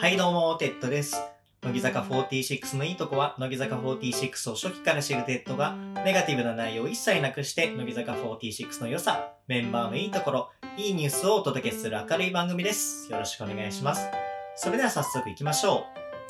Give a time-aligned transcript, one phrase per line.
[0.00, 1.16] はいどうも、テッドです。
[1.60, 5.74] 乃木坂46のいいとこは、乃木坂46を初期から知るテッドが、
[6.04, 13.10] ネガティブな内容を一切なくして、乃木坂46の良さ、メンバーのいいところ、いいニュースをお届けする明るい番組です。
[13.10, 14.08] よろしくお願いします。
[14.54, 15.84] それでは早速行きましょ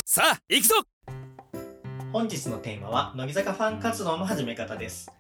[0.07, 2.11] さあ行くぞう。
[2.11, 5.13] 本日のテーマは、乃木坂ファン活動の始め方です。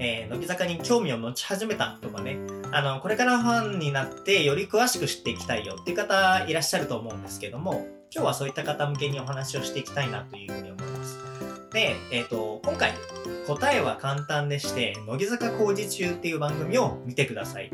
[0.00, 2.36] えー、乃木坂に興味を持ち始めたとかね、
[2.72, 11.18] あの、これからファンになってより詳しく知っていきたいよっていう方いらっしゃると思うんですけども、今日はそういった方向けにお話をしていきたいなというふうに思います。
[11.72, 12.92] で、えっ、と、今回、
[13.46, 17.70] 答えは簡単でして、乃木坂工事中っていう番組を見てください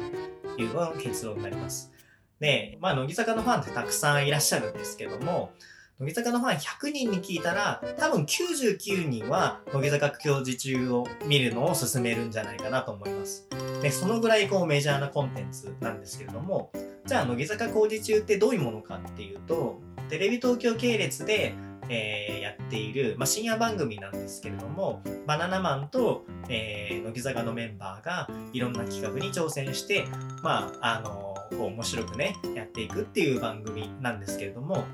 [0.56, 1.92] というのが結論になります。
[2.40, 5.52] で、まあ、乃木坂のファンってたくさんいらっしゃるんですけども、
[6.02, 13.46] 乃木坂のファン100人に聞いたら、多分99人は乃木坂工事中を見るのを勧めるんじゃないかなと思います。
[13.80, 16.72] で、そのぐらいこうメジャーなコンテンツなんですけれども、
[17.06, 21.54] じゃあ乃木坂工事中ってどういうものかっていうと、テレビ東京系列で、
[21.88, 30.04] えーやっている、まあ、深夜番組なんですけれども、バナナマンと、えー乃木坂のメンバーがいろんな企画に挑戦して、
[30.42, 34.84] まあ、あのこう面白くね、やっていくっていう番組なんですけれども、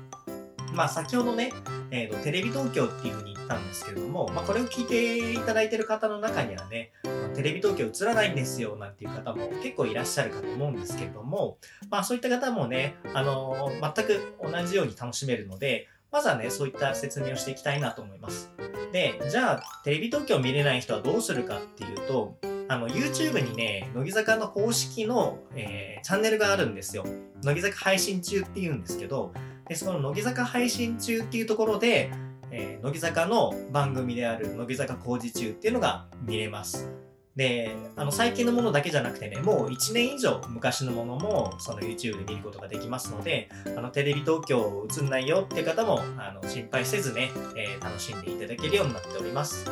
[0.73, 1.51] まあ先ほどね、
[1.91, 6.91] えーとテレビ東京っていうふうに言ったんですけれども、まあこれを聞いていただいてる方の中にはね、
[7.35, 11.57] テレビ東京映らないんですよなんていう方も結構いらっしゃるかと思うんですけれども、
[11.89, 18.51] まあそういった方もね、あのー全く同じように楽しめるので、まずはね、そういった説明をしていきたいなと思います。
[18.91, 27.05] で、じゃあテレビ東京見れない人はどうするかっていうと、あの YouTube にね、乃木坂の公式の、えーチャンネルがあるんですよ。
[27.43, 29.33] 乃木坂配信中っていうんですけど、
[29.69, 32.11] で、その乃木坂配信中っていうところで、
[32.51, 36.89] えー乃木坂の番組である乃木坂工事中っていうのが見れます。
[37.35, 49.69] で、あの最近のものだけじゃなくてね、もう1年以上昔のものもその YouTube で見ることができますので、あのテレビ東京映んないよっていう方もあの心配せずね、えー楽しんでいただけるようになっております。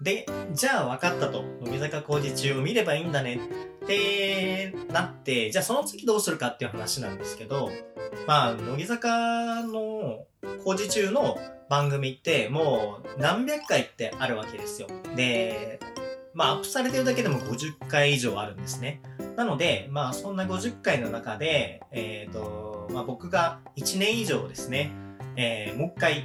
[0.00, 1.42] で、じゃあ分かったと。
[1.60, 3.40] 乃木坂工事中を見ればいいんだね
[3.84, 7.70] ってなって、じゃあその次どうするかっていう話なんですけど、
[8.26, 10.24] まあ、乃木坂の
[10.64, 11.38] 工事中の
[11.68, 14.88] 番組ってもう何百回ってあるわけですよ。
[15.16, 15.80] で、
[16.32, 19.00] まあアップされてるだけでも50回以上あるんですね。
[19.36, 24.92] なので、まあそんな50回の中で、えっ、と、まあ僕が1年以上ですね、
[25.36, 26.24] えーもう一回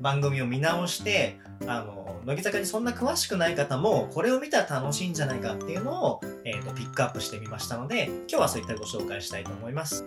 [0.00, 10.04] 番組を見直して、あの、乃木坂にそんな詳しくない方も、これを見たら楽しいんじゃないかっていうのを、えーとピックアップしてみましたので、今日はそういったご紹介したいと思います。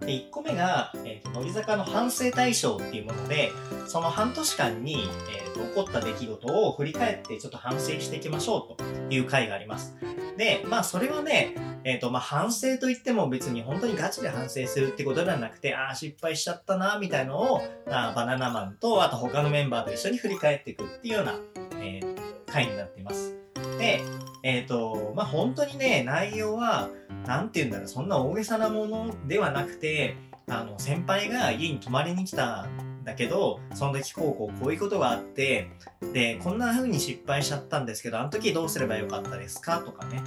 [0.00, 3.52] で1個目が、えーと乃木坂の反省対象っていうもので、
[3.86, 5.06] その半年間に、
[5.36, 9.94] えーと起こった出来事を振り返ってちょっと反省していきましょうという回があります。
[10.38, 11.54] で、まあそれはね、
[11.84, 21.34] えっ、とまあ反省といっても別に本当にガチで反省するってことではなくて、ああ失敗しちゃったなみたいのを、あバナナマンとあと他のメンバーと一緒に振り返っていくっていうような、
[21.80, 22.14] えー
[22.46, 23.34] 回になっています。
[23.78, 24.00] で、
[24.44, 26.88] えっ、と、まあ本当にね、内容は、
[27.26, 30.16] なんて言うんだろう、そんな大げさなものではなくて、
[30.48, 35.68] あの、先輩が家に泊まりに来たんだけど、その時こうこうこういうことがあって、
[36.12, 39.78] で、こんな風に失敗しちゃったんですけど、あの時どうすればよかったですか？
[39.80, 40.22] とかね。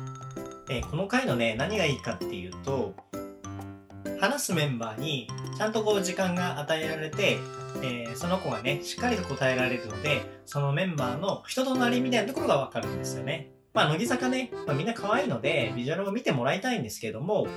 [0.69, 2.93] えーこの回のね、何がいいかっていうと、
[4.19, 7.37] 話すメンバーにちゃんとこう時間が与えられて、
[7.81, 13.51] えーその子がね、しっかりと答えられるので、そのメンバーの人となりみたいなところがわかるんですよね。
[13.73, 17.47] まあ、乃木坂ね、まあ、みんな可愛いので、ビジュアルを見てもらいたいんですけども、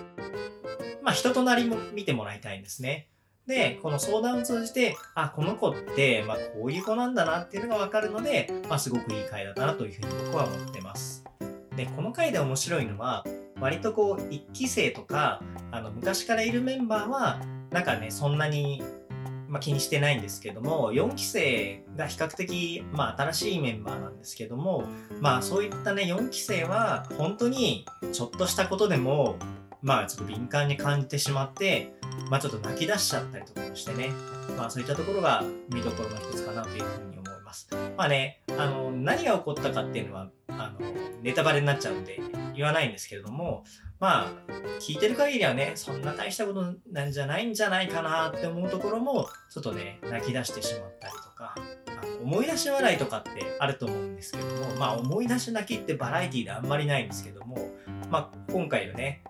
[1.02, 3.08] まあ、人となりも見てもらいたいんですね。
[3.46, 11.24] で、この相談を通じて、あ、この子って、まあ、こういう子なんだなっていうのがわかるので、まあ、すごくいい回だったなというふうに僕は思ってます。
[11.80, 13.24] で、この回で面白いのは、
[13.58, 18.82] 割とこう、1期生とか、あの、昔からいるメンバーは、なんかね、そんなに、
[19.48, 24.84] まあ、気にしてないんですけども、4期生が比較的、まあ、新しいメンバーなんですけども、
[25.22, 29.36] まあ、そういったね、4期生は、本当に、ちょっとしたことでも、
[29.80, 31.94] まあ、ちょっと敏感に感じてしまって、
[32.28, 34.10] まあ、ちょっと泣き出しちゃったりとかもしてね、
[34.54, 35.42] まあ、そういったところが
[35.72, 37.19] 見どころの一つかなというふうに
[37.50, 37.68] ます。
[37.96, 40.80] まあね、あの、何が起こったかっていうのは、あの、
[41.22, 42.20] ネタバレになっちゃうんで
[42.54, 43.64] 言わないんですけれども、
[43.98, 44.32] まあ、
[44.80, 51.54] 聞いてる限りはね、そんな大したことなんじゃないんじゃないかなって思うところも、ちょっとね、泣き出してしまったりとか、
[52.22, 57.58] 思い出し笑いとかってあると思うんですけども、まあ、思い出し泣きってバラエティであんまりないんですけども、
[58.10, 59.22] まあ、今回のね、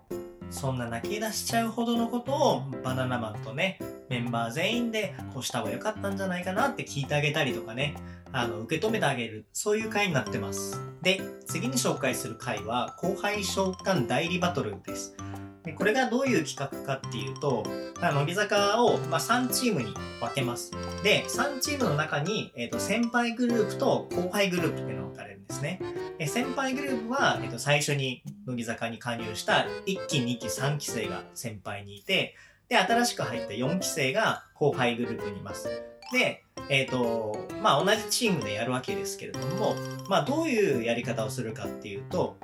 [0.51, 3.79] そんな泣き出しちゃうほどのことをバナナマンとね、
[4.11, 7.95] メンバー全員でこうした方が良かったんじゃないかなって聞いてあげたりとかね、
[8.33, 10.81] あの、受け止めてあげる、そういう回になってます。
[11.01, 15.17] で、次に紹介する回は、後輩召喚代理バトルです。
[15.63, 17.63] でこれがどういう企画かっていうと、
[18.01, 20.73] 乃木坂を、まあ、3チームに分けます。
[21.05, 25.81] で、3チームの中に、えーと、先輩グループと後輩グループっていうのが分かれるんですね。
[26.19, 32.35] で先輩グループは、えーと、最初に乃木坂に加入した1期、2期、3期生が先輩にいて、
[32.71, 35.69] で、新しく入った4期生が後輩グループにいます。
[36.13, 39.75] で、えっ、ー、と、まあ同じチームでやるわけですけれども、
[40.09, 42.39] まあどういうやり方をするかっていうと、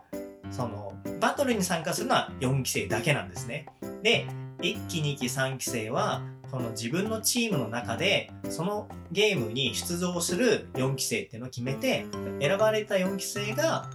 [0.51, 3.67] その、バトルに参加するのは4期生だけなんですね。
[4.03, 4.27] で、
[4.59, 12.05] 1期、2期、3期生は、この自分のチームの中で、そのゲームに出場する4期生っていうのを決めて、
[12.41, 13.89] 選ばれた4期生が、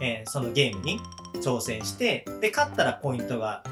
[0.00, 0.98] えー、そのゲームに
[1.34, 3.62] 挑戦して、で、勝ったらポイントが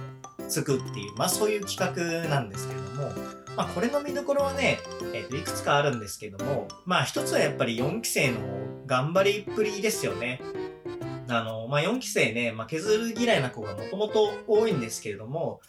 [0.49, 3.13] つくっていう、まあそういう企画なんですけれども、
[3.57, 4.79] まあこれの見どころはね、
[5.15, 8.39] えー、といくつかあるんですけども、まあ一つはやっぱり4期生の
[8.87, 10.41] 頑張りっぷりですよね。
[11.29, 15.61] あの、まあ4期生ね、まあ、削る嫌いな子がもともと多いんですけれども、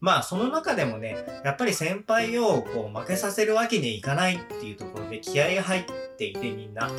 [0.00, 5.84] まあその中でもね、やっぱり先輩をこう負けさせるわけにはいかないっていうところで気合が入っ
[6.16, 6.90] ていてみんな。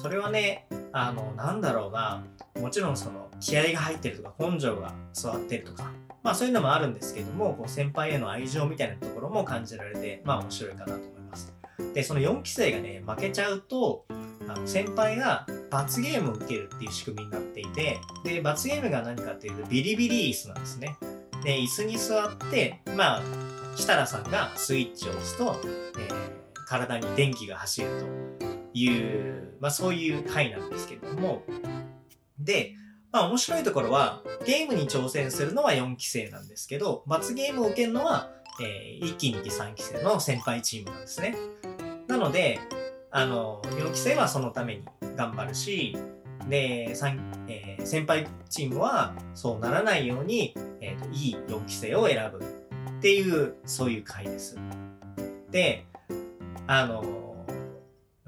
[0.00, 2.24] それはね、あの、なんだろうな、
[2.60, 5.92] もちろんその気合が入ってるとか根性が座ってるとか、
[6.22, 11.52] まあそういうのもあるんですけども、こう先輩への愛情みたいなところも感じられて、まあ面白いかなと思います。
[11.94, 14.04] で、その4期生がね、負けちゃうと、
[14.48, 20.96] あの先輩が罰ゲームを受けるっていう仕組みになっていて、で、罰ゲームが何かっていうとビリビリ椅子なんですね。
[21.44, 23.22] で、椅子に座って、まあ、
[23.76, 25.56] 設楽さんがスイッチを押すと、
[25.98, 27.88] えー、体に電気が走る
[28.40, 31.42] という、まあそういう回なんですけれども、
[32.38, 32.74] で、
[33.18, 38.30] まあ面白いところは、ゲームに挑戦するのは4期生なんですけど、罰ゲームを受けるのは、
[38.62, 41.34] えー、1期、2期、3期生の先輩チームなんですね。
[42.06, 42.60] なので、
[43.10, 44.84] あの、4期生はそのために
[45.16, 45.96] 頑張るし、
[46.48, 46.90] で、
[47.48, 54.56] えー、先輩チームはそうならないように、えーと、いい4期生を選ぶっていう、そういう回です。
[55.50, 55.86] で、
[56.68, 57.27] あの、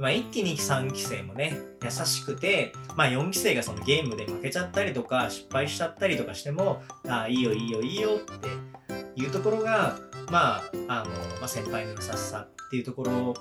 [0.00, 9.98] まあ、1期、2期、3期生もね、優しくて、まあ、4期生がそのゲームで負けちゃったりとか、失敗しちゃったりとかしても、ああ、いいよ、いいよ、いいよっていうところが、
[10.30, 13.34] まあ、あの、まあ、先輩の優しさっていうところ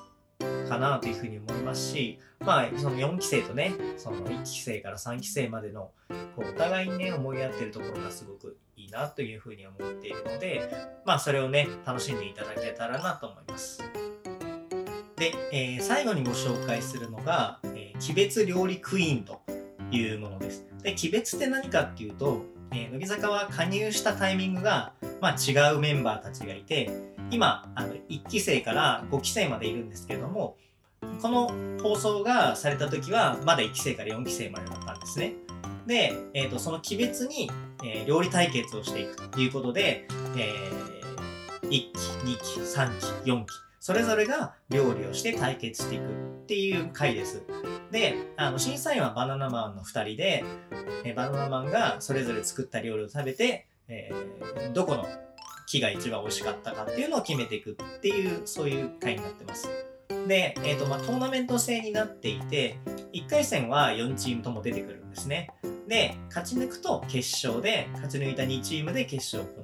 [0.68, 5.92] かなというふうに思いますし、まあ、その4期生とね、その1期生から3期生までの、
[6.36, 10.70] こう、お互いにね、思い合ってるところがすごくいいなというふうに思っているので、
[11.06, 13.82] まあ、それをね、楽しんでいただけたらなと思います。
[15.20, 19.42] で、えー、最後にご紹介するのが、えー、鬼別料理クイーンと
[19.92, 20.66] いうものです。
[20.82, 26.90] で、鬼別って何かっていうと、えー、乃木坂は加入したタイミングが、まあ、違うメンバーたちがいて、
[27.32, 30.56] 今、あの、1期生から5期生までいるんですけれども、
[31.22, 31.52] この
[31.84, 35.34] 放送がされた時は、まだ1期生から4期生までだったんですね。
[35.86, 37.52] で、えーと、その期別に、
[37.84, 40.08] えー、料理対決をしていくということで、
[40.38, 41.82] えー、1期、
[42.24, 43.48] 2期、3期、4期、
[43.90, 46.06] それぞれが料理をして対決していくっ
[46.46, 47.42] ていう回です。
[47.90, 50.44] で、あの審査員はバナナマンの2人で、
[51.04, 55.08] え、バナナマンがそれぞれ作った料理を食べて、えー、どこの
[55.66, 59.68] 木が一番美味しかったかっていうのを決めていくっていうそういう回になってます。
[60.28, 62.78] で、えーとまあ、トーナメント制になっていて
[63.12, 65.50] 1回戦は4チームとも出てくるんですね。
[65.88, 69.62] で勝ち抜くと決勝で勝ち抜いた2チームで決勝を行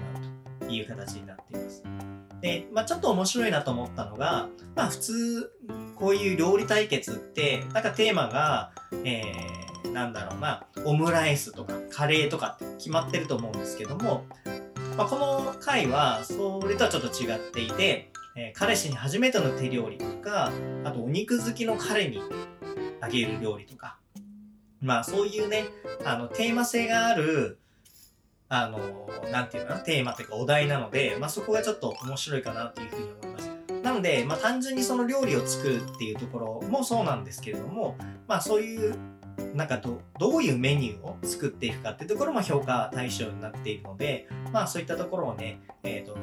[0.63, 1.94] うという形になっています。
[2.41, 5.51] で、まあ、ちょっと面白いなと思ったのが、まあ、普通
[5.95, 8.71] こういう料理対決ってなんかテーマが、
[9.03, 14.25] えー、なんだろうなオムライスとかカレーとかって決まってると思うんですけども
[14.97, 20.53] まあ、この回はそれとはちょっと違っていて、えー、彼氏に初めての手料理とか
[20.85, 22.21] あとお肉好きの彼に
[23.01, 23.97] あげる料理とか。
[24.81, 25.65] まあそういうね
[26.03, 27.57] あのテーマ性がある
[28.47, 33.51] あのなんていうかなテーマというかお題なので、まあ、そこがちょっと面白いかなというふうに思います。
[33.83, 37.95] なので、まあ、単純にその料理を作るっていうところもそうなんですけれども、
[38.27, 38.95] まあ、そういう
[39.53, 46.17] なんかどどういうメニューを作っていくかっていうところも評価対象になっているので、まあそういったところをね、えーと、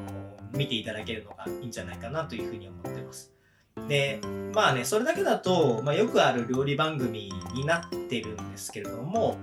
[0.52, 3.33] 見ていただけるのがいいんじゃないかなというふうに思ってます。
[3.88, 4.21] で、
[4.55, 9.38] まあね、それだけだと、まあ、よくある料理番組になってるんですけれども、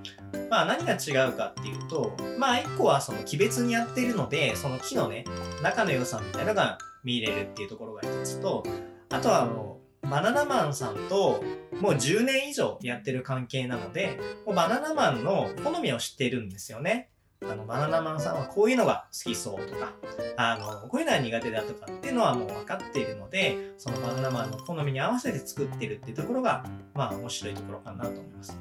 [0.49, 5.25] まあ何が違うかっていうと、まあ一個はその木別にやってるので、その木のね、
[5.63, 8.63] 仲の良さみたいなのが見れるっていうところが一つと、
[9.09, 11.43] あとはあの、バナナマンさんと
[11.81, 17.09] もう10年以上やってる関係なので、もうバナナマンの好みを知っているんですよね。
[17.41, 19.93] あの、バナナマンさんはこういうのが好きそうとか、
[20.37, 28.59] あの、こういうのは苦手だとかっていうのはもう分かっているので、そのバナナマンの好みに合わせて作ってるっていうところが、まあ面白いところかなと思います。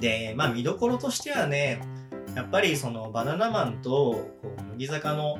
[0.00, 1.80] で、まあ見どころとしてはね、
[2.34, 5.38] やっぱりそのバナナマンとこう乃木坂の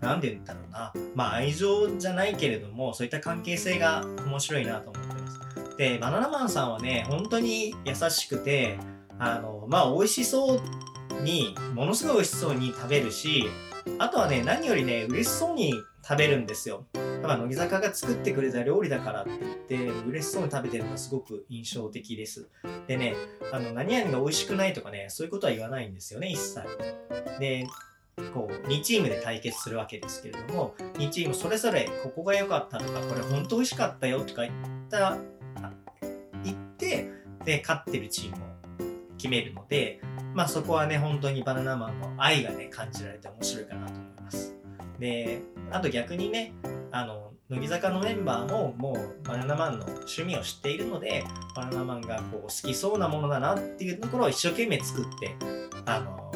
[0.00, 8.78] 何て言うんだろうなまあ愛情じゃないけれどもそういった関係性が面白いなと思ってますでバナナマンさんはね本当に優しくて
[9.18, 10.60] あのまあ美味しそう
[11.22, 13.46] にものすごい美味しそうに食べるし
[13.98, 16.86] あとはね何よりね嬉しそうに食べるんですよ。
[16.94, 19.76] だから乃木坂が作ってくれた料理だからって言って
[20.08, 22.48] 嬉しそうに食べてるのがすごく印象的です。
[22.86, 23.14] でね
[23.52, 26.60] あの何々が美味しくないとかねそういうことは言わないんですよね一切。
[27.38, 27.66] で
[28.34, 34.54] こう2チームで対決するわけですけれども2チームそれぞれここが良かったとかこれ本当美味しかったよとか言っ
[34.90, 35.16] た
[36.44, 37.10] 言って
[37.44, 38.48] で勝ってるチームを
[39.16, 40.00] 決めるので
[40.34, 44.54] まあそこはね本当にバナナマンの愛がね感じられて面白いかなと思います
[44.98, 46.52] であと逆にね
[46.92, 51.24] あの乃木坂のメンバーももうバナナマンの趣味を知っているので
[51.56, 55.34] バナナマンがこう好きそうなものだなっていうところを一生懸命作って
[55.84, 56.32] あの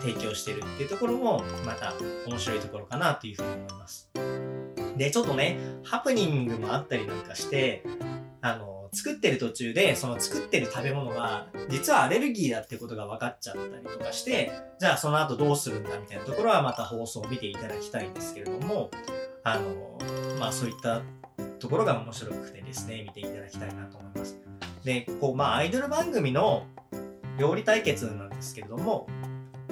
[0.00, 1.92] 提供してるっていうところもまた
[2.26, 4.10] 面白いところかなというふうに思います。
[4.96, 7.84] でちょっとねハプニングもあったりなんかして
[8.40, 18.90] あの作ってる途中でその作ってる食べ物が実はアレルギーだってことが分かっちゃったりとかしてじゃあその後どうするんだみたいなところはまた放送を見ていただきたいんですけれども
[19.44, 19.98] あの
[20.38, 21.02] まあそういった
[21.58, 24.38] ところが面白くてですね見ていただきたいなと思います。
[24.84, 26.66] でこうまあアイドル番組の
[27.38, 29.06] 料理対決なんですけれども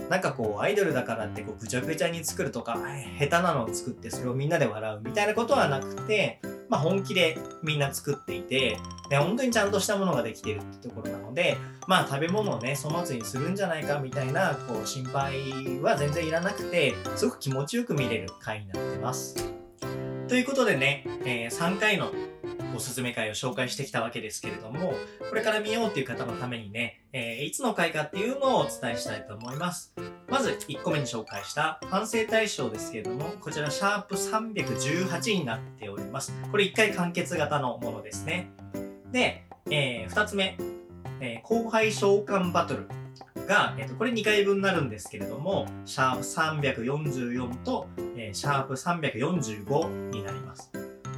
[0.09, 2.79] なんかこうアイドルだからってこうぐちゃぐちゃに作るとか
[3.19, 11.57] 下手なのを作ってそれをみんなで笑うみたいなことはなくて、まあ、本気でみんな作っていてで本当にちゃんとしたものができてるってところなので
[11.87, 19.59] まあ食べ物をね粗末にするんじゃないかみたいなこう心配は全然いらなくてすごく気持ちよく見れる回になってます。
[20.29, 22.13] ということでね、えー、3回の
[22.77, 24.93] おすすめ回を紹介してきたわけですけれども、
[25.31, 29.95] これから見ようっていう方のためにね、えー、いつの回かっていうのをお伝えしたいと思います。
[30.29, 36.35] まず1個目に紹介した反省対象ですけれども、こちらシャープ318になっております。
[36.51, 38.51] これ1回完結型のものですね。
[39.11, 40.59] で、えー、2つ目、
[41.21, 42.89] えー、後輩召喚バトル
[43.47, 46.23] が、えーと、これ2回分になるんですけれども、シャープ
[46.73, 50.71] 344と、えー、シャープ345になります。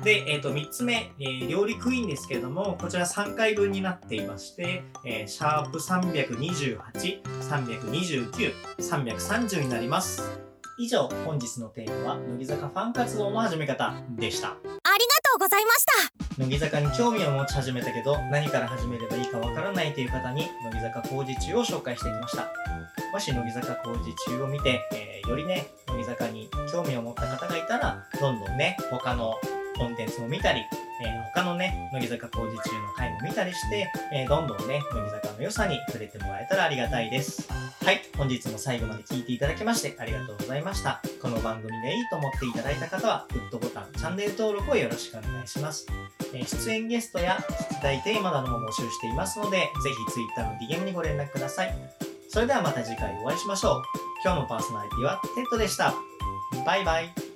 [0.02, 6.78] で、えー、と3つ目、えー、料理クイーンですけれども、こちら3回分になっていまして、えー、シャープ328、
[7.23, 10.40] 329、330になります。
[10.78, 14.49] 以上、本日のテーマは、乃木坂ファン活動の始め方でした。
[14.49, 22.50] ありがとうございました乃木坂に興味を持ち始めたけど、何から始めればいいかわからないという方に、乃木坂工事中を紹介してきました。
[23.12, 29.35] もし乃木坂工事中を見て、えー、よりね、乃木坂に興味を持った方がいたら、どんどんね、他の
[29.77, 30.65] コンテンツも見たり、
[31.03, 37.49] えー、他のね、乃木坂工事中の回も見たりして、えー、どんどんね、乃木坂の良さに触れてもらえたらありがたいです。
[37.85, 41.00] はい、本日も最後まで聞いていただきましてありがとうございました。
[41.23, 45.87] この番組でいいと思っていただいた方は、グッドボタン、チャンネル登録をよろしくお願いします。
[46.35, 47.39] えー、出演ゲストや
[47.71, 51.75] 聞きたいテーマなども募集していますので、ぜひ Twitter の DM にご連絡ください。
[52.29, 53.83] それではまた次回お会いしましょう。
[54.25, 55.95] 今日のパーソナリティはテッドでした。
[56.67, 57.29] バイバイ。